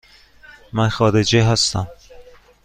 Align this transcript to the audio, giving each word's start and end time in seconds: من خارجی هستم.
من 0.73 0.89
خارجی 0.89 1.39
هستم. 1.39 1.87